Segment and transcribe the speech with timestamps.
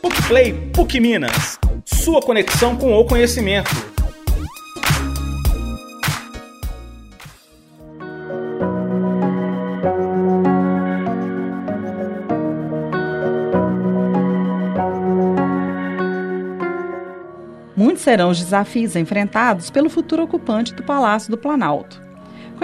[0.00, 1.58] PUC Play PUC Minas.
[1.84, 3.70] Sua conexão com o conhecimento.
[17.76, 22.07] Muitos serão os desafios enfrentados pelo futuro ocupante do Palácio do Planalto.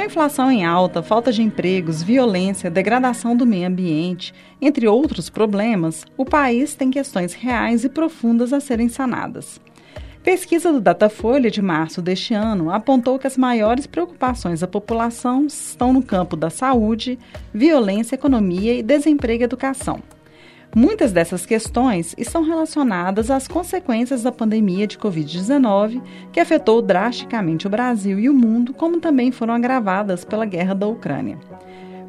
[0.04, 6.04] A inflação em alta, falta de empregos, violência, degradação do meio ambiente, entre outros problemas,
[6.14, 9.58] o país tem questões reais e profundas a serem sanadas.
[10.22, 15.90] Pesquisa do Datafolha de março deste ano apontou que as maiores preocupações da população estão
[15.90, 17.18] no campo da saúde,
[17.50, 20.02] violência, economia e desemprego e educação.
[20.76, 27.70] Muitas dessas questões estão relacionadas às consequências da pandemia de Covid-19, que afetou drasticamente o
[27.70, 31.38] Brasil e o mundo, como também foram agravadas pela guerra da Ucrânia.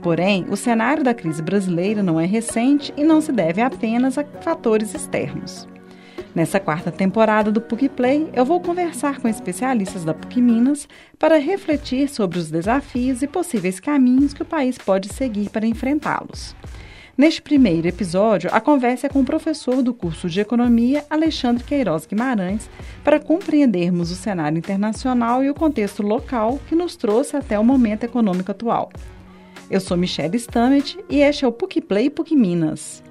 [0.02, 4.24] Porém, o cenário da crise brasileira não é recente e não se deve apenas a
[4.42, 5.68] fatores externos.
[6.34, 10.88] Nessa quarta temporada do PUC Play, eu vou conversar com especialistas da PUC Minas
[11.20, 16.56] para refletir sobre os desafios e possíveis caminhos que o país pode seguir para enfrentá-los.
[17.18, 22.06] Neste primeiro episódio, a conversa é com o professor do curso de Economia, Alexandre Queiroz
[22.06, 22.70] Guimarães,
[23.06, 28.04] para compreendermos o cenário internacional e o contexto local que nos trouxe até o momento
[28.04, 28.92] econômico atual.
[29.72, 33.02] Eu sou Michelle Stamet e este é o PUC Play PUC Minas.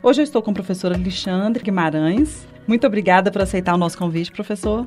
[0.00, 2.46] Hoje eu estou com o professor Alexandre Guimarães.
[2.64, 4.86] Muito obrigada por aceitar o nosso convite, professor.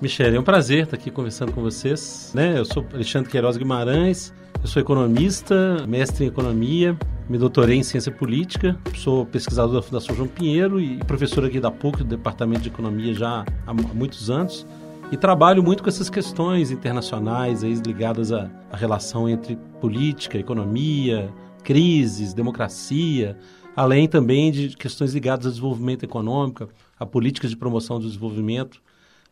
[0.00, 2.32] Michele, é um prazer estar aqui conversando com vocês.
[2.34, 2.58] Né?
[2.58, 6.98] Eu sou Alexandre Queiroz Guimarães, eu sou economista, mestre em economia,
[7.28, 11.70] me doutorei em ciência política, sou pesquisador da Fundação João Pinheiro e professor aqui da
[11.70, 14.66] PUC, do Departamento de Economia, já há muitos anos.
[15.12, 21.30] E trabalho muito com essas questões internacionais aí, ligadas à, à relação entre política, economia,
[21.62, 23.36] crises, democracia,
[23.76, 28.80] além também de questões ligadas ao desenvolvimento econômico, a políticas de promoção do desenvolvimento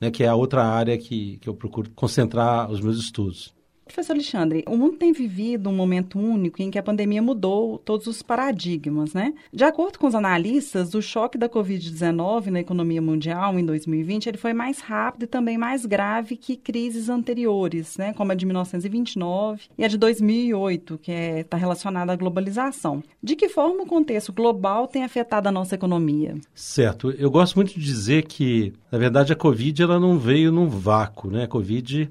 [0.00, 3.54] né, que é a outra área que, que eu procuro concentrar os meus estudos.
[3.88, 8.06] Professor Alexandre, o mundo tem vivido um momento único em que a pandemia mudou todos
[8.06, 9.34] os paradigmas, né?
[9.52, 14.38] De acordo com os analistas, o choque da Covid-19 na economia mundial em 2020 ele
[14.38, 18.12] foi mais rápido e também mais grave que crises anteriores, né?
[18.12, 23.02] Como a de 1929 e a de 2008, que está é, tá relacionada à globalização.
[23.22, 26.36] De que forma o contexto global tem afetado a nossa economia?
[26.54, 27.10] Certo.
[27.10, 31.30] Eu gosto muito de dizer que, na verdade, a Covid ela não veio num vácuo,
[31.30, 31.44] né?
[31.44, 32.10] A Covid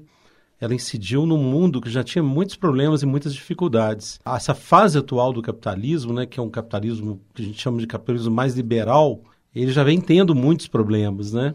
[0.60, 4.18] ela incidiu num mundo que já tinha muitos problemas e muitas dificuldades.
[4.24, 7.86] Essa fase atual do capitalismo, né, que é um capitalismo que a gente chama de
[7.86, 9.20] capitalismo mais liberal,
[9.54, 11.54] ele já vem tendo muitos problemas, né?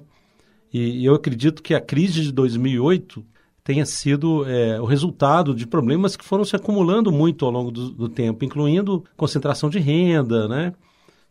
[0.73, 3.23] E, eu acredito que a crise de 2008
[3.63, 7.91] tenha sido é, o resultado de problemas que foram se acumulando muito ao longo do,
[7.91, 10.73] do tempo, incluindo concentração de renda, né?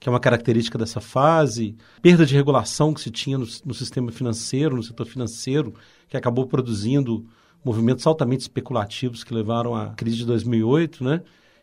[0.02, 4.10] que é uma característica dessa fase, perda de regulação que se tinha no, no sistema
[4.10, 5.74] financeiro, no setor financeiro,
[6.08, 7.24] que acabou produzindo
[7.64, 11.22] movimentos altamente especulativos que levaram à crise de 2008, né?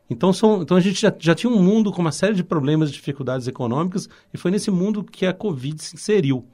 [0.10, 2.90] Então, são, então a gente já, já tinha um mundo com uma série de problemas
[2.90, 6.48] e dificuldades econômicas e foi nesse mundo que a Covid se inseriu.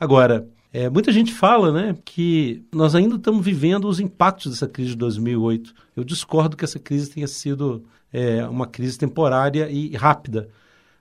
[0.00, 4.90] Agora, é, muita gente fala né, que nós ainda estamos vivendo os impactos dessa crise
[4.90, 5.74] de 2008.
[5.94, 10.48] Eu discordo que essa crise tenha sido é, uma crise temporária e rápida.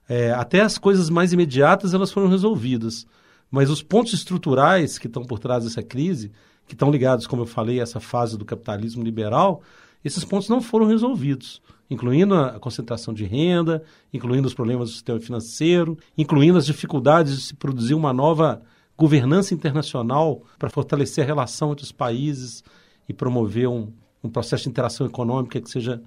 [0.09, 3.07] É, até as coisas mais imediatas elas foram resolvidas.
[3.51, 6.31] Mas os pontos estruturais que estão por trás dessa crise
[6.65, 9.61] que estão ligados, como eu falei, a essa fase do capitalismo liberal,
[10.05, 15.19] esses pontos não foram resolvidos, incluindo a concentração de renda, incluindo os problemas do sistema
[15.19, 18.61] financeiro, incluindo as dificuldades de se produzir uma nova
[18.97, 22.63] governança internacional para fortalecer a relação entre os países
[23.09, 23.91] e promover um,
[24.23, 26.01] um processo de interação econômica que seja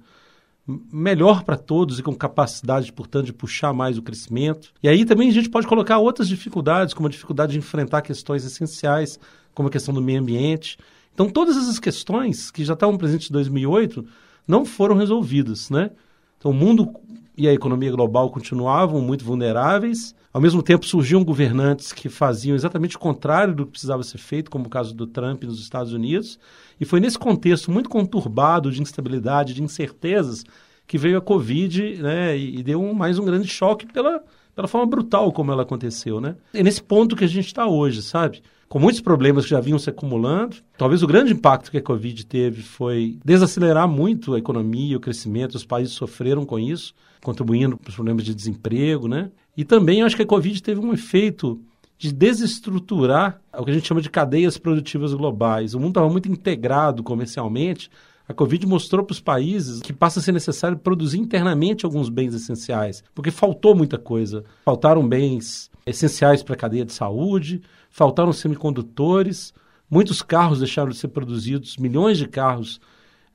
[0.67, 4.71] melhor para todos e com capacidade, portanto, de puxar mais o crescimento.
[4.81, 8.43] E aí também a gente pode colocar outras dificuldades, como a dificuldade de enfrentar questões
[8.43, 9.19] essenciais,
[9.53, 10.77] como a questão do meio ambiente.
[11.13, 14.05] Então, todas essas questões que já estavam presentes em 2008
[14.47, 15.91] não foram resolvidas, né?
[16.37, 16.93] Então, o mundo
[17.37, 20.15] e a economia global continuavam muito vulneráveis.
[20.33, 24.51] Ao mesmo tempo, surgiam governantes que faziam exatamente o contrário do que precisava ser feito,
[24.51, 26.37] como o caso do Trump nos Estados Unidos.
[26.79, 30.43] E foi nesse contexto muito conturbado de instabilidade, de incertezas,
[30.87, 34.23] que veio a Covid né, e, deu um, mais um grande choque pela,
[34.55, 36.21] pela forma brutal como ela aconteceu.
[36.21, 36.35] Né?
[36.53, 38.41] É nesse ponto que a gente está hoje, sabe?
[38.67, 40.57] Com muitos problemas que já vinham se acumulando.
[40.77, 45.55] Talvez o grande impacto que a Covid teve foi desacelerar muito a economia, o crescimento,
[45.55, 46.93] os países sofreram com isso,
[47.23, 49.07] contribuindo para os problemas de desemprego.
[49.07, 49.31] Né?
[49.55, 51.61] E também acho que a Covid teve um efeito
[51.97, 55.73] de desestruturar o que a gente chama de cadeias produtivas globais.
[55.73, 57.89] O mundo estava muito integrado comercialmente,
[58.27, 62.33] A Covid mostrou para os países que passa a ser necessário produzir internamente alguns bens
[62.33, 64.43] essenciais, porque faltou muita coisa.
[64.63, 69.53] Faltaram bens essenciais para a cadeia de saúde, faltaram semicondutores,
[69.89, 72.81] muitos carros deixaram de ser produzidos, milhões de carros,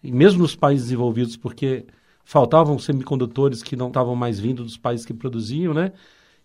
[0.02, 1.86] mesmo nos países desenvolvidos, porque
[2.24, 5.92] faltavam semicondutores que não estavam mais vindo dos países que produziam, né?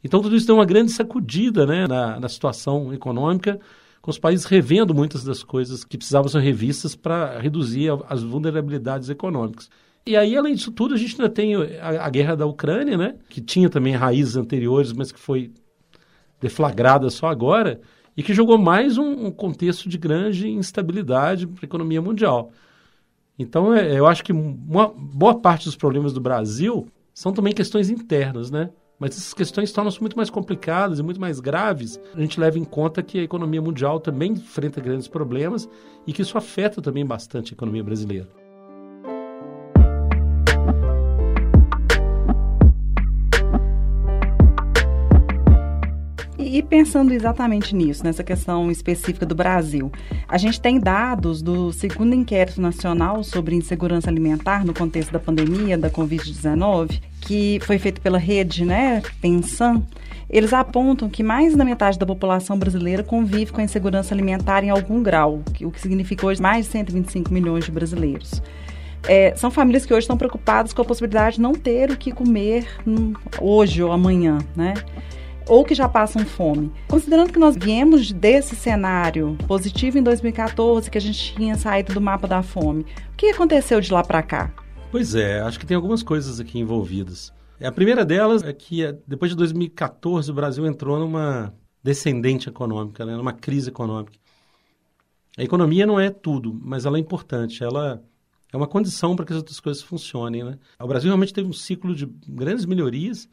[0.03, 3.59] Então tudo isso deu uma grande sacudida né, na, na situação econômica
[4.05, 9.09] com os países revendo muitas das coisas que precisavam ser revistas para reduzir as vulnerabilidades
[9.09, 9.67] econômicas.
[10.05, 13.15] E aí, além disso tudo, a gente ainda tem a, a, guerra da Ucrânia, né?
[13.27, 15.51] que tinha também raízes anteriores, mas que foi
[16.39, 17.81] deflagrada só agora,
[18.15, 22.51] e que jogou mais um, um contexto de grande instabilidade para a economia mundial.
[23.39, 27.89] Então, é, eu acho que uma boa parte dos problemas do Brasil são também questões
[27.89, 28.69] internas, né?
[28.99, 31.99] Mas essas questões tornam-se muito mais complicadas e muito mais graves.
[32.13, 35.67] A gente leva em conta que a economia mundial também enfrenta grandes problemas
[36.07, 38.44] e que isso afeta também bastante a economia brasileira.
[46.55, 49.91] E pensando exatamente nisso, nessa questão específica do Brasil,
[50.25, 55.77] a gente tem dados do segundo inquérito nacional sobre insegurança alimentar no contexto da pandemia
[55.77, 59.83] da Covid-19, que foi feito pela rede, né, Pensan.
[60.29, 64.69] Eles apontam que mais da metade da população brasileira convive com a insegurança alimentar em
[64.69, 68.41] algum grau, o que significa hoje mais de 125 milhões de brasileiros.
[69.09, 72.13] É, são famílias que hoje estão preocupadas com a possibilidade de não ter o que
[72.13, 72.65] comer
[73.41, 74.73] hoje ou amanhã, né?
[75.47, 76.71] Ou que já passam fome.
[76.87, 82.01] Considerando que nós viemos desse cenário positivo em 2014, que a gente tinha saído do
[82.01, 84.53] mapa da fome, o que aconteceu de lá para cá?
[84.91, 87.33] Pois é, acho que tem algumas coisas aqui envolvidas.
[87.63, 93.05] A primeira delas é que eh, depois de 2014 o Brasil entrou numa descendente econômica,
[93.05, 94.17] né, numa crise econômica.
[95.37, 97.63] A economia não é tudo, mas ela é importante.
[97.63, 98.01] Ela
[98.51, 100.43] é uma condição para que as outras coisas funcionem.
[100.43, 100.57] Né?
[100.79, 103.29] O Brasil realmente teve um ciclo de grandes melhorias,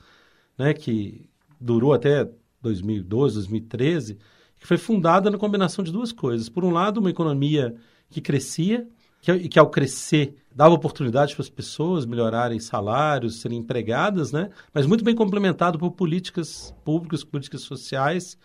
[0.58, 1.28] né, que
[1.62, 2.28] durou até
[2.60, 4.18] 2012, 2013,
[4.58, 6.48] que foi fundada na combinação de duas coisas.
[6.48, 7.74] Por um lado, uma economia
[8.10, 8.86] que crescia,
[9.20, 14.50] que, que ao crescer dava oportunidade para as pessoas melhorarem salários, serem empregadas, né?
[14.74, 18.36] mas muito bem complementado por políticas públicas, políticas sociais,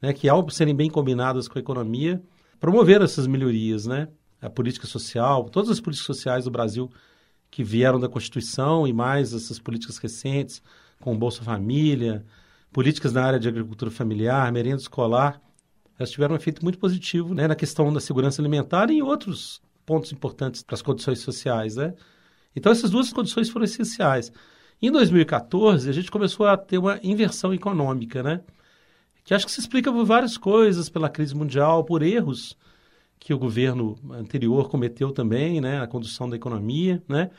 [0.00, 0.12] né?
[0.12, 2.22] que ao serem bem combinadas com a economia,
[2.58, 3.86] promoveram essas melhorias.
[3.86, 4.08] Né?
[4.40, 6.90] A política social, todas as políticas sociais do Brasil
[7.50, 10.62] que vieram da Constituição e mais essas políticas recentes,
[11.00, 12.24] com Bolsa Família,
[12.76, 15.40] políticas na área de agricultura familiar, merenda escolar,
[15.98, 19.62] elas tiveram um efeito muito positivo né, na questão da segurança alimentar e em outros
[19.86, 21.76] pontos importantes para as condições sociais.
[21.76, 21.94] Né?
[22.54, 24.30] Então, essas duas condições foram essenciais.
[24.82, 28.42] Em 2014, a gente começou a ter uma inversão econômica, né?
[29.24, 32.58] que acho que se explica por várias coisas, pela crise mundial, por erros
[33.18, 37.30] que o governo anterior cometeu também, né, na condução da economia, né,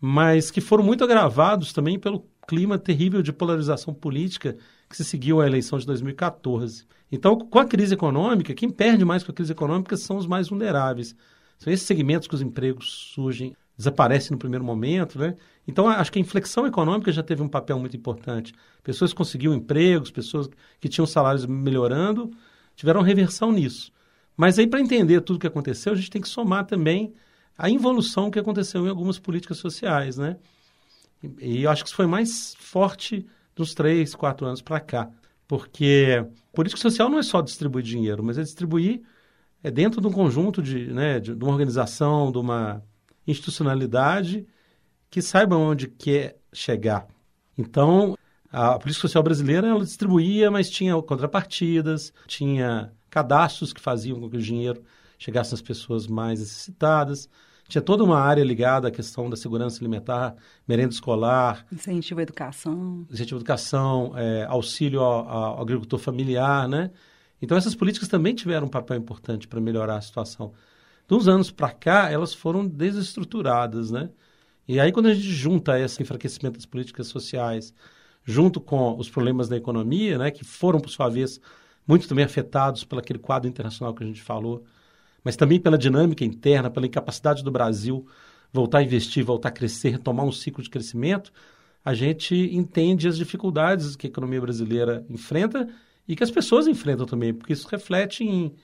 [0.00, 4.56] mas que foram muito agravados também pelo clima terrível de polarização política
[4.88, 6.86] que se seguiu à eleição de 2014.
[7.12, 10.48] Então, com a crise econômica, quem perde mais com a crise econômica são os mais
[10.48, 11.14] vulneráveis.
[11.58, 15.36] São esses segmentos que os empregos surgem, desaparecem no primeiro momento, né?
[15.66, 18.54] Então, acho que a inflexão econômica já teve um papel muito importante.
[18.82, 20.48] Pessoas conseguiam empregos, pessoas
[20.80, 22.30] que tinham salários melhorando,
[22.74, 23.92] tiveram reversão nisso.
[24.34, 27.12] Mas aí, para entender tudo o que aconteceu, a gente tem que somar também
[27.58, 30.38] a involução que aconteceu em algumas políticas sociais, né?
[31.40, 35.10] E eu acho que isso foi mais forte dos três, quatro anos para cá.
[35.46, 39.02] Porque política social não é só distribuir dinheiro, mas é distribuir
[39.62, 42.82] é dentro de um conjunto de, né, de, uma organização, de uma
[43.26, 44.46] institucionalidade
[45.10, 47.06] que saiba onde quer chegar.
[47.56, 48.16] Então,
[48.50, 54.36] a política social brasileira ela distribuía, mas tinha contrapartidas, tinha cadastros que faziam com que
[54.36, 54.82] o dinheiro
[55.18, 57.28] chegasse às pessoas mais necessitadas.
[57.68, 60.34] Tinha toda uma área ligada à questão da segurança alimentar,
[60.66, 61.66] merenda escolar.
[61.70, 63.06] Incentivo à educação.
[63.12, 66.90] Incentivo à educação, é, auxílio ao, ao, agricultor familiar, né?
[67.42, 70.54] Então, essas políticas também tiveram um papel importante para melhorar a situação.
[71.06, 74.08] De uns anos para cá, elas foram desestruturadas, né?
[74.66, 77.74] E aí, quando a gente junta esse enfraquecimento das políticas sociais,
[78.24, 81.38] junto com os problemas da economia, né, que foram, por sua vez,
[81.86, 84.64] muito também afetados pelo aquele quadro internacional que a gente falou,
[85.28, 88.06] mas também pela dinâmica interna, pela incapacidade do Brasil
[88.50, 91.30] voltar a investir, voltar a crescer, retomar um ciclo de crescimento,
[91.84, 95.68] a gente entende as dificuldades que a economia brasileira enfrenta
[96.08, 98.54] e que as pessoas enfrentam também, porque isso reflete em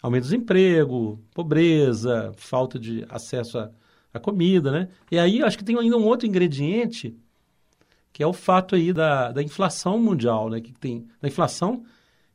[0.00, 3.72] aumento do desemprego, pobreza, falta de acesso à,
[4.12, 4.88] à comida, né?
[5.10, 7.12] E aí acho que tem ainda um outro ingrediente,
[8.12, 10.60] que é o fato aí da, da inflação mundial, né?
[10.60, 11.84] Que tem, da inflação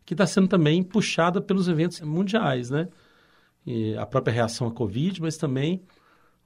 [0.06, 2.90] que está sendo também puxada pelos eventos mundiais, né?
[4.00, 5.84] A própria reação à Covid, mas também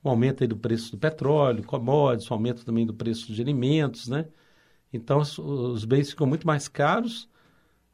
[0.04, 4.08] um aumento aí do preço do petróleo, commodities, um aumento também do preço de alimentos,
[4.08, 4.26] né?
[4.92, 7.30] Então, os, os bens ficam muito mais caros,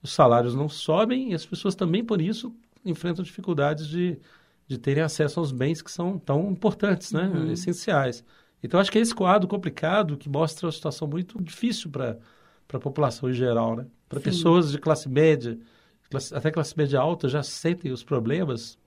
[0.01, 4.19] os salários não sobem e as pessoas também, por isso, enfrentam dificuldades de,
[4.67, 7.27] de terem acesso aos bens que são tão importantes, né?
[7.27, 7.51] Uhum.
[7.51, 8.23] Essenciais.
[8.61, 12.17] Então, acho que é esse quadro complicado que mostra uma situação muito difícil para
[12.73, 13.85] a população em geral, né?
[14.07, 15.57] Para pessoas de classe média,
[16.09, 18.77] classe, até classe média alta já sentem os problemas.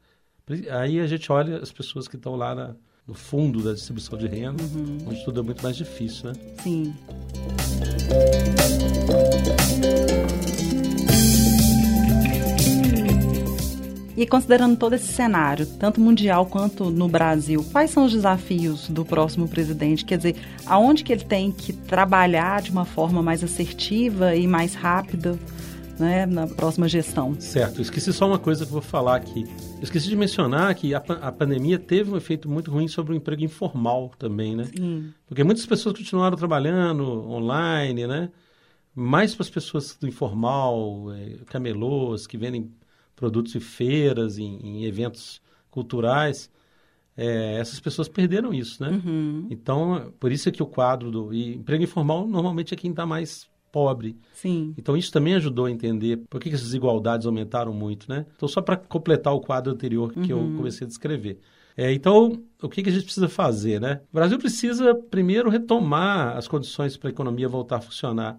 [0.70, 2.74] Aí a gente olha as pessoas que estão lá na,
[3.06, 4.98] no fundo da distribuição de renda, uhum.
[5.06, 6.32] onde tudo é muito mais difícil, né?
[6.62, 6.94] Sim.
[14.14, 19.04] E considerando todo esse cenário, tanto mundial quanto no Brasil, quais são os desafios do
[19.04, 20.04] próximo presidente?
[20.04, 24.74] Quer dizer, aonde que ele tem que trabalhar de uma forma mais assertiva e mais
[24.74, 25.38] rápida
[26.02, 27.38] né, na próxima gestão?
[27.40, 27.80] Certo.
[27.80, 29.44] Esqueci só uma coisa que eu vou falar aqui.
[29.76, 33.16] Eu esqueci de mencionar que a, a pandemia teve um efeito muito ruim sobre o
[33.16, 34.64] emprego informal também, né?
[34.64, 35.14] Sim.
[35.28, 38.30] Porque muitas pessoas continuaram trabalhando online, né?
[38.92, 42.68] Mais para as pessoas do informal, é, camelôs, que vendem
[43.14, 45.40] produtos em feiras, em, em eventos
[45.70, 46.50] culturais,
[47.16, 48.90] é, essas pessoas perderam isso, né?
[48.90, 49.46] Uhum.
[49.50, 53.06] Então, por isso é que o quadro do e emprego informal normalmente é quem está
[53.06, 54.16] mais pobre.
[54.34, 54.74] Sim.
[54.76, 58.26] Então isso também ajudou a entender por que, essas desigualdades aumentaram muito, né?
[58.36, 60.52] Então só para completar o quadro anterior que uhum.
[60.52, 61.40] eu comecei a descrever.
[61.74, 64.02] É, então, o que, que a gente precisa fazer, né?
[64.12, 68.38] O Brasil precisa primeiro retomar as condições para a economia voltar a funcionar.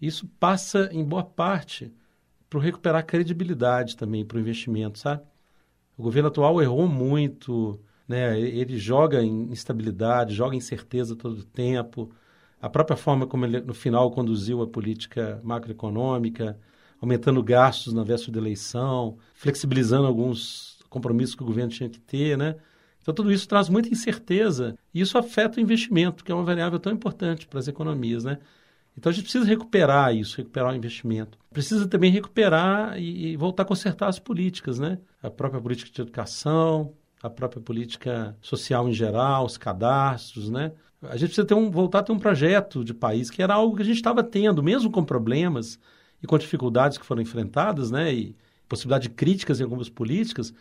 [0.00, 1.92] Isso passa, em boa parte,
[2.48, 5.22] para recuperar credibilidade também para o investimento, sabe?
[5.96, 8.38] O governo atual errou muito, né?
[8.38, 12.10] Ele joga em instabilidade, joga incerteza todo o tempo.
[12.64, 16.58] A própria forma como ele, no final, conduziu a política macroeconômica,
[16.98, 22.38] aumentando gastos na véspera da eleição, flexibilizando alguns compromissos que o governo tinha que ter,
[22.38, 22.56] né?
[23.02, 26.78] Então, tudo isso traz muita incerteza e isso afeta o investimento, que é uma variável
[26.78, 28.38] tão importante para as economias, né?
[28.96, 31.36] Então a gente precisa recuperar isso, recuperar o investimento.
[31.52, 34.98] Precisa também recuperar e, voltar a consertar as políticas, né?
[35.22, 36.94] A própria política de educação,
[37.24, 40.72] a própria política social em geral, os cadastros, né?
[41.00, 43.74] A gente precisa ter um, voltar a ter um projeto de país que era algo
[43.74, 45.78] que a gente estava tendo, mesmo com problemas
[46.22, 48.12] e com dificuldades que foram enfrentadas, né?
[48.12, 48.36] E
[48.68, 50.52] possibilidade de críticas em algumas políticas,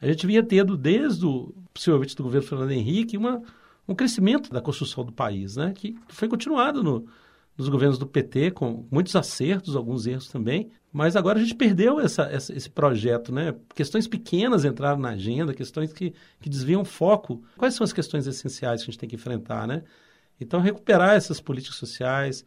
[0.00, 3.42] a gente vinha tendo desde o, possivelmente do governo Fernando Henrique, uma,
[3.86, 5.74] um crescimento da construção do país, né?
[5.76, 7.06] Que foi continuado no,
[7.56, 11.98] nos governos do PT, com muitos acertos, alguns erros também, mas agora a gente perdeu
[11.98, 13.54] essa, essa, esse projeto, né?
[13.74, 17.42] Questões pequenas entraram na agenda, questões que, que desviam foco.
[17.56, 19.84] Quais são as questões essenciais que a gente tem que enfrentar, né?
[20.38, 22.44] Então, recuperar essas políticas sociais,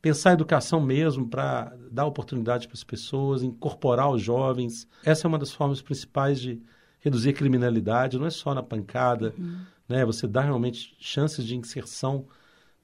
[0.00, 4.88] pensar a educação mesmo para dar oportunidade para as pessoas, incorporar os jovens.
[5.04, 6.62] Essa é uma das formas principais de
[7.00, 9.58] reduzir a criminalidade, não é só na pancada, uhum.
[9.86, 10.04] né?
[10.06, 12.26] Você dá realmente chances de inserção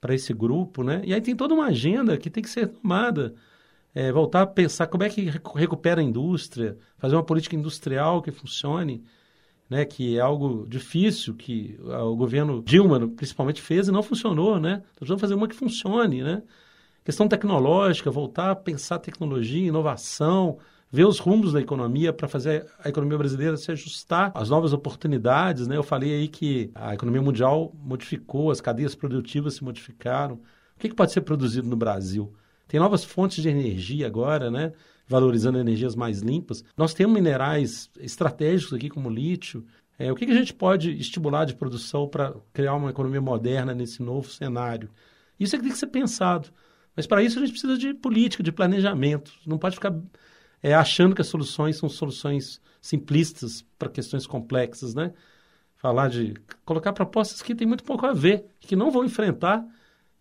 [0.02, 1.00] para esse grupo, né?
[1.04, 3.36] E aí tem toda uma agenda que tem que ser tomada.
[3.94, 8.32] É, voltar a pensar como é que recupera a indústria, fazer uma política industrial que
[8.32, 9.04] funcione,
[9.70, 9.84] né?
[9.84, 14.82] Que é algo difícil que o governo Dilma, principalmente, fez e não funcionou, né?
[15.00, 16.42] Então, fazer uma que funcione, né?
[17.04, 20.58] Questão tecnológica, voltar a pensar tecnologia, inovação,
[20.92, 25.66] ver os rumos da economia para fazer a economia brasileira se ajustar às novas oportunidades.
[25.66, 25.78] Né?
[25.78, 30.34] Eu falei aí que a economia mundial modificou, as cadeias produtivas se modificaram.
[30.34, 32.30] O que, que pode ser produzido no Brasil?
[32.68, 34.72] Tem novas fontes de energia agora, né?
[35.08, 36.62] valorizando energias mais limpas.
[36.76, 39.64] Nós temos minerais estratégicos aqui, como lítio.
[39.98, 43.74] É, o que, que a gente pode estimular de produção para criar uma economia moderna
[43.74, 44.90] nesse novo cenário?
[45.40, 46.50] Isso é que tem que ser pensado.
[46.94, 49.32] Mas para isso a gente precisa de política, de planejamento.
[49.46, 49.94] Não pode ficar
[50.62, 55.12] é, achando que as soluções são soluções simplistas para questões complexas, né?
[55.76, 59.64] Falar de colocar propostas que têm muito pouco a ver, que não vão enfrentar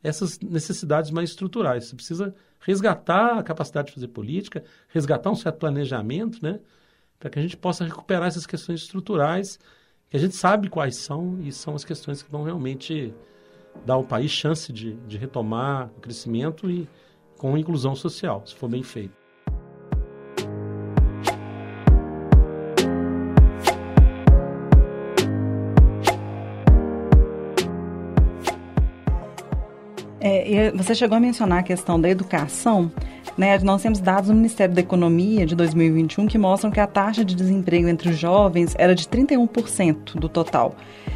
[0.03, 1.85] essas necessidades mais estruturais.
[1.85, 6.59] Você precisa resgatar a capacidade de fazer política, resgatar um certo planejamento, né?
[7.19, 9.59] Para que a gente possa recuperar essas questões estruturais,
[10.09, 13.13] que a gente sabe quais são e são as questões que vão realmente
[13.85, 16.89] dar ao país chance de, de retomar o crescimento e
[17.37, 19.20] com inclusão social, se for bem feito.
[30.23, 32.91] É, você chegou a mencionar a questão da educação.
[33.37, 33.57] Né?
[33.59, 37.35] Nós temos dados do Ministério da Economia de 2021 que mostram que a taxa de
[37.35, 40.75] desemprego entre os jovens era de 31% do total,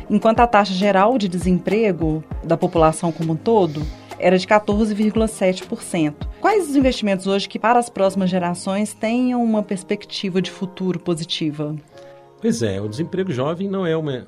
[0.09, 3.81] enquanto a taxa geral de desemprego da população como um todo
[4.17, 6.13] era de 14,7%.
[6.39, 11.75] Quais os investimentos hoje que, para as próximas gerações, tenham uma perspectiva de futuro positiva?
[12.41, 14.25] Pois é, o desemprego jovem não é uma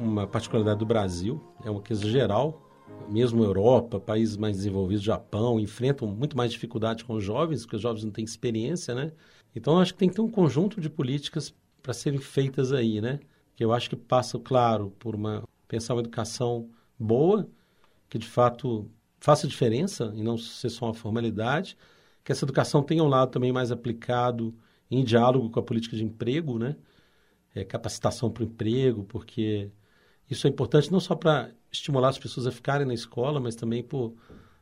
[0.00, 2.69] uma particularidade do Brasil, é uma coisa geral.
[3.08, 7.82] Mesmo Europa, países mais desenvolvidos, Japão, enfrentam muito mais dificuldade com os jovens, porque os
[7.82, 9.12] jovens não têm experiência, né?
[9.54, 13.18] Então, acho que tem que ter um conjunto de políticas para serem feitas aí, né?
[13.56, 16.68] Que eu acho que passa, claro, por uma pensar uma educação
[16.98, 17.48] boa,
[18.08, 21.76] que de fato faça diferença e não ser só uma formalidade,
[22.24, 24.54] que essa educação tenha um lado também mais aplicado
[24.90, 26.76] em diálogo com a política de emprego, né?
[27.54, 29.70] É, capacitação para o emprego, porque
[30.30, 33.82] isso é importante não só para estimular as pessoas a ficarem na escola, mas também
[33.82, 34.14] por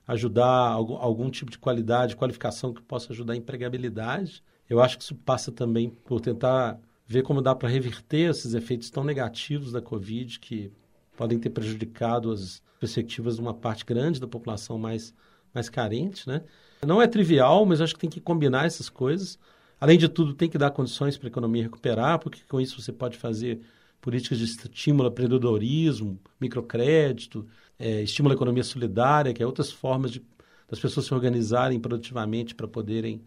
[0.07, 4.43] ajudar algum, algum tipo de qualidade, qualificação que possa ajudar a empregabilidade.
[4.69, 8.91] Eu acho que isso passa também por tentar ver como dá para reverter esses efeitos
[8.91, 10.71] tão negativos da Covid que
[11.17, 15.15] podem ter prejudicado as perspectivas de uma parte grande da população mais,
[15.53, 16.43] mais carente, né?
[16.87, 19.39] Não é trivial, mas acho que tem que combinar essas coisas.
[19.81, 22.93] Além de tudo, tem que dar condições para a economia recuperar, porque com isso você
[22.93, 23.61] pode fazer
[24.01, 27.47] políticas de estímulo ao empreendedorismo, microcrédito,
[27.79, 30.25] é, estímulo à economia solidária, que é outras formas de,
[30.69, 33.23] das pessoas se organizarem produtivamente para poderem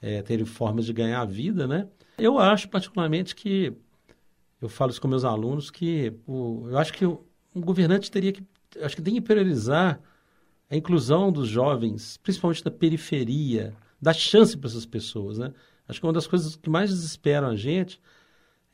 [0.00, 1.88] é, formas de ganhar a vida, né?
[2.18, 3.72] Eu acho particularmente que,
[4.60, 8.32] eu falo isso com meus alunos, que o, eu acho que o, um governante teria
[8.32, 8.42] que,
[8.80, 10.00] acho que tem que priorizar
[10.70, 15.52] a inclusão dos jovens, principalmente da periferia, dar chance para essas pessoas, né?
[15.88, 18.00] Acho que uma das coisas que mais desesperam a gente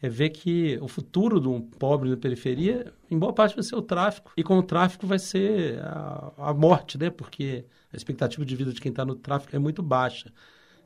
[0.03, 3.77] é ver que o futuro de um pobre na periferia, em boa parte, vai ser
[3.77, 4.33] o tráfico.
[4.37, 7.11] E com o tráfico vai ser a, a morte, né?
[7.11, 10.33] Porque a expectativa de vida de quem está no tráfico é muito baixa.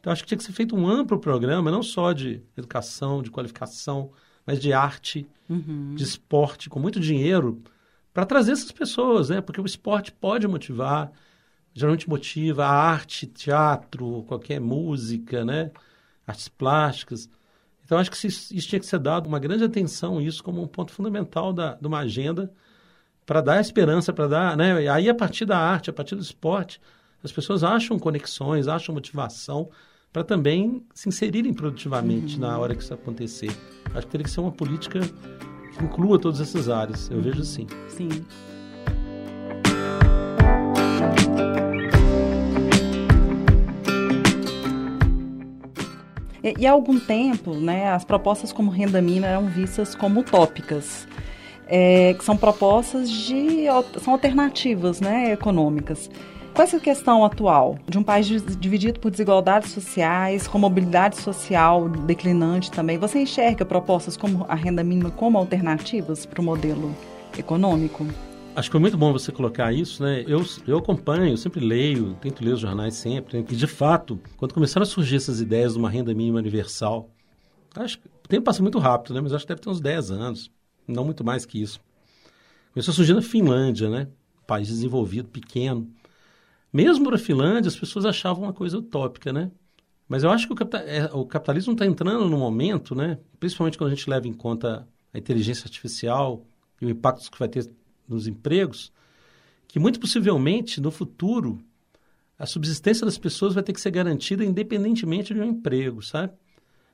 [0.01, 3.31] Então, acho que tinha que ser feito um amplo programa, não só de educação, de
[3.31, 4.11] qualificação,
[4.45, 5.95] mas de arte, uhum.
[5.95, 7.63] de esporte, com muito dinheiro,
[8.13, 9.41] para trazer essas pessoas, né?
[9.41, 11.11] Porque o esporte pode motivar,
[11.73, 15.71] geralmente motiva a arte, teatro, qualquer música, né?
[16.27, 17.29] Artes plásticas.
[17.85, 20.67] Então, acho que isso, isso tinha que ser dado uma grande atenção, isso como um
[20.67, 22.51] ponto fundamental da, de uma agenda
[23.27, 24.89] para dar esperança, para dar, né?
[24.89, 26.81] Aí, a partir da arte, a partir do esporte,
[27.23, 29.71] as pessoas acham conexões, acham motivação
[30.13, 33.51] para também se inserirem produtivamente na hora que isso acontecer.
[33.95, 37.11] Acho que teria que ser uma política que inclua todas essas áreas.
[37.11, 37.67] Eu vejo assim.
[37.89, 38.09] Sim.
[46.45, 51.09] E, há algum tempo, né, as propostas como renda mínima eram vistas como utópicas.
[51.67, 53.65] É, que são propostas de
[53.99, 56.11] são alternativas né, econômicas.
[56.53, 58.27] Com essa questão atual de um país
[58.59, 64.85] dividido por desigualdades sociais, com mobilidade social declinante também, você enxerga propostas como a renda
[64.85, 66.95] mínima como alternativas para o modelo
[67.39, 68.07] econômico?
[68.57, 70.25] Acho que foi muito bom você colocar isso, né?
[70.29, 73.39] Eu, eu acompanho, eu sempre leio, tento ler os jornais sempre.
[73.39, 73.47] Né?
[73.51, 77.11] E, de fato, quando começaram a surgir essas ideias de uma renda mínima universal,
[77.75, 79.21] acho que o tempo passa muito rápido, né?
[79.21, 80.53] Mas acho que deve ter uns 10 anos,
[80.87, 81.81] não muito mais que isso.
[82.73, 84.07] Começou a surgir na Finlândia, né?
[84.47, 85.91] País desenvolvido, pequeno.
[86.73, 89.51] Mesmo na Finlândia, as pessoas achavam uma coisa utópica, né?
[90.09, 93.19] Mas eu acho que o, é, capitalismo está entrando no momento, né?
[93.41, 96.47] Principalmente quando a gente leva em conta a inteligência artificial
[96.81, 97.69] e o impacto que vai ter
[98.09, 98.93] nos empregos,
[99.67, 101.59] que muito possivelmente no futuro
[102.39, 106.33] a subsistência das pessoas vai ter que ser garantida independentemente de um emprego, sabe?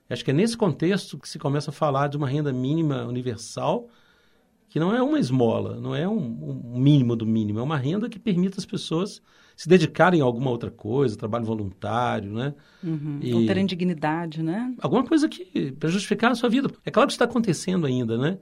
[0.09, 3.87] Acho que é nesse contexto que se começa a falar de uma renda mínima universal,
[4.67, 8.09] que não é uma esmola, não é um, um mínimo do mínimo, é uma renda
[8.09, 9.21] que permita as pessoas
[9.55, 12.53] se dedicarem a alguma outra coisa, trabalho voluntário, né?
[12.83, 13.19] Uhum.
[13.21, 13.33] E...
[13.33, 14.73] Ou terem dignidade, né?
[14.81, 16.69] Alguma coisa que para justificar a sua vida.
[16.85, 18.37] É claro que isso está acontecendo ainda, né?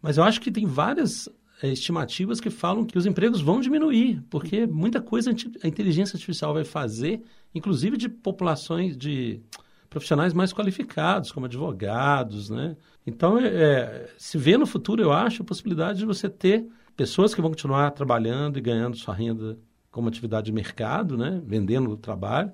[0.00, 1.28] Mas eu acho que tem várias
[1.68, 5.30] estimativas que falam que os empregos vão diminuir, porque muita coisa
[5.62, 7.22] a inteligência artificial vai fazer,
[7.54, 9.40] inclusive de populações, de
[9.88, 12.76] profissionais mais qualificados, como advogados, né?
[13.06, 17.34] Então, é, é, se vê no futuro, eu acho, a possibilidade de você ter pessoas
[17.34, 19.58] que vão continuar trabalhando e ganhando sua renda
[19.90, 21.42] como atividade de mercado, né?
[21.44, 22.50] Vendendo o trabalho,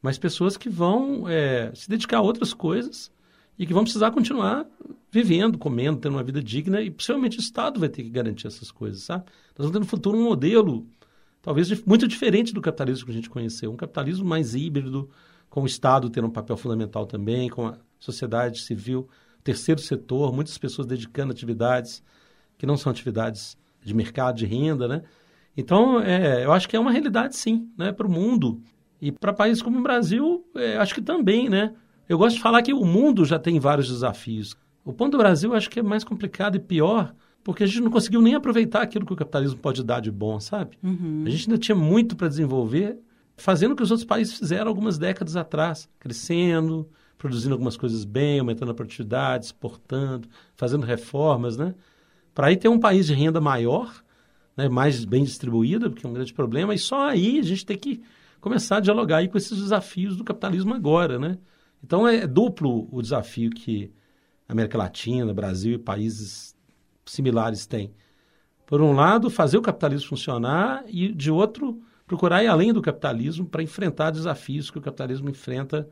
[0.00, 3.10] mas pessoas que vão é, se dedicar a outras coisas
[3.62, 4.66] e que vão precisar continuar
[5.08, 8.72] vivendo, comendo, tendo uma vida digna e possivelmente o Estado vai ter que garantir essas
[8.72, 9.26] coisas, sabe?
[9.56, 10.84] Nós vamos ter no futuro um modelo
[11.40, 15.08] talvez muito diferente do capitalismo que a gente conheceu, um capitalismo mais híbrido,
[15.48, 19.08] com o Estado tendo um papel fundamental também, com a sociedade civil,
[19.44, 22.02] terceiro setor, muitas pessoas dedicando atividades
[22.58, 25.04] que não são atividades de mercado, de renda, né?
[25.56, 28.60] Então, é, eu acho que é uma realidade, sim, né, para o mundo.
[29.00, 31.72] E para países como o Brasil, é, acho que também, né?
[32.12, 34.54] Eu gosto de falar que o mundo já tem vários desafios.
[34.84, 37.90] O ponto do Brasil acho que é mais complicado e pior, porque a gente não
[37.90, 40.76] conseguiu nem aproveitar aquilo que o capitalismo pode dar de bom, sabe?
[40.82, 41.24] Uhum.
[41.26, 42.98] A gente ainda tinha muito para desenvolver,
[43.34, 48.40] fazendo o que os outros países fizeram algumas décadas atrás, crescendo, produzindo algumas coisas bem,
[48.40, 51.74] aumentando a produtividade, exportando, fazendo reformas, né?
[52.34, 53.90] para aí ter um país de renda maior,
[54.54, 57.78] né, mais bem distribuída, porque é um grande problema, e só aí a gente tem
[57.78, 58.02] que
[58.38, 61.38] começar a dialogar aí com esses desafios do capitalismo agora, né?
[61.82, 63.92] Então é duplo o desafio que
[64.48, 66.56] a América Latina, Brasil e países
[67.04, 67.92] similares têm.
[68.66, 73.46] Por um lado, fazer o capitalismo funcionar e, de outro, procurar ir além do capitalismo
[73.46, 75.88] para enfrentar desafios que o capitalismo enfrenta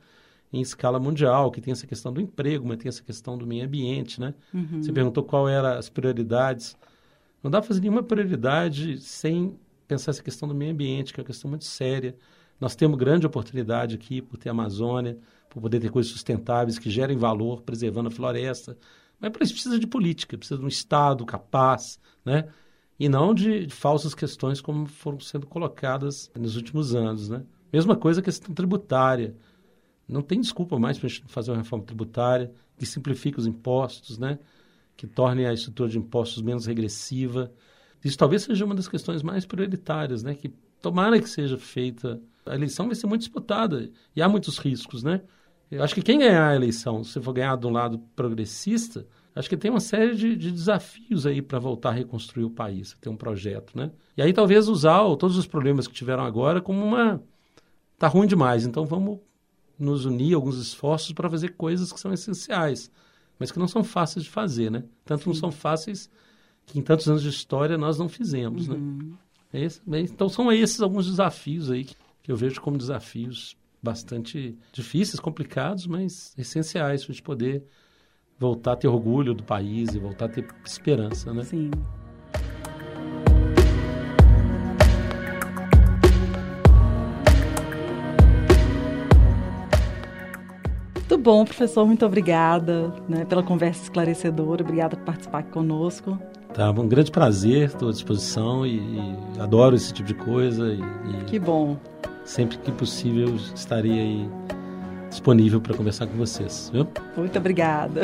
[0.52, 3.64] em escala mundial, que tem essa questão do emprego, mas tem essa questão do meio
[3.64, 4.34] ambiente, né?
[4.52, 4.82] Uhum.
[4.82, 6.76] Você perguntou qual eram as prioridades.
[7.42, 11.22] Não dá para fazer nenhuma prioridade sem pensar essa questão do meio ambiente, que é
[11.22, 12.16] uma questão muito séria.
[12.60, 15.18] Nós temos grande oportunidade aqui por ter Amazônia,
[15.50, 18.78] por poder ter coisas sustentáveis que gerem valor, preservando a floresta.
[19.18, 22.48] Mas para isso precisa de política, precisa de um Estado capaz, né?
[22.98, 27.44] E não de, de falsas questões como foram sendo colocadas nos últimos anos, né?
[27.72, 29.36] Mesma coisa a questão tributária.
[30.08, 34.18] Não tem desculpa mais para a gente fazer uma reforma tributária que simplifique os impostos,
[34.18, 34.38] né?
[34.96, 37.52] Que torne a estrutura de impostos menos regressiva.
[38.04, 40.34] Isso talvez seja uma das questões mais prioritárias, né?
[40.34, 40.48] Que
[40.80, 42.20] tomara que seja feita.
[42.46, 45.22] A eleição vai ser muito disputada e há muitos riscos, né?
[45.70, 49.48] Eu acho que quem ganhar a eleição, se for ganhar de um lado progressista, acho
[49.48, 53.08] que tem uma série de, de desafios aí para voltar a reconstruir o país, ter
[53.08, 53.92] um projeto, né?
[54.16, 57.22] E aí talvez usar todos os problemas que tiveram agora como uma...
[57.96, 59.20] Tá ruim demais, então vamos
[59.78, 62.90] nos unir alguns esforços para fazer coisas que são essenciais,
[63.38, 64.84] mas que não são fáceis de fazer, né?
[65.04, 65.28] Tanto Sim.
[65.30, 66.10] não são fáceis
[66.66, 68.74] que em tantos anos de história nós não fizemos, né?
[68.74, 68.98] uhum.
[69.52, 69.62] né?
[69.62, 75.86] Esse, então são esses alguns desafios aí que eu vejo como desafios bastante difíceis, complicados,
[75.86, 77.64] mas essenciais para a gente poder
[78.38, 81.44] voltar a ter orgulho do país e voltar a ter esperança, né?
[81.44, 81.70] Sim.
[91.10, 91.84] Muito bom, professor.
[91.84, 94.62] Muito obrigada né, pela conversa esclarecedora.
[94.62, 96.16] Obrigada por participar aqui conosco.
[96.54, 100.68] Tá, um grande prazer, estou à disposição e, e, adoro esse tipo de coisa.
[100.68, 101.76] E, e que bom.
[102.24, 104.28] Sempre que possível estarei aí
[105.10, 106.70] disponível para conversar com vocês.
[106.72, 106.86] Viu?
[107.16, 108.02] Muito obrigada.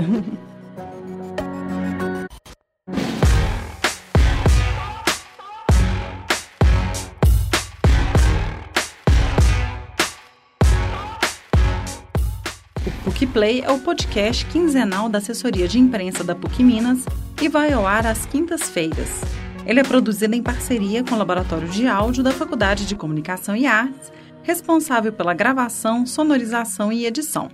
[12.84, 17.04] O PUC Play é o podcast quinzenal da assessoria de imprensa da PUC Minas
[17.40, 19.35] e vai ao ar às quintas-feiras.
[19.66, 23.66] Ele é produzido em parceria com o Laboratório de Áudio da Faculdade de Comunicação e
[23.66, 24.12] Artes,
[24.44, 27.48] responsável pela gravação, sonorização e edição.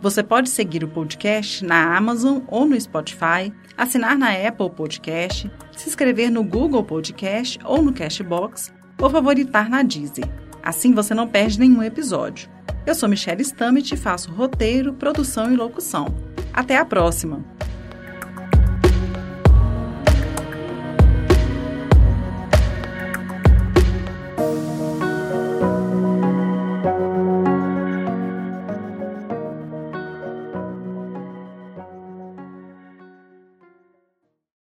[0.00, 5.88] Você pode seguir o podcast na Amazon ou no Spotify, assinar na Apple Podcast, se
[5.88, 10.28] inscrever no Google Podcast ou no Cashbox ou favoritar na Deezer.
[10.62, 12.48] Assim você não perde nenhum episódio.
[12.86, 16.06] Eu sou Michelle Stammet e faço roteiro, produção e locução.
[16.52, 17.44] Até a próxima!